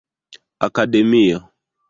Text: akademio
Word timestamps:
akademio 0.65 1.37